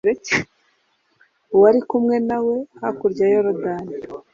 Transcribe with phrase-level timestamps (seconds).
[1.55, 3.93] uwari kumwe nawe hakurya ya Yorodani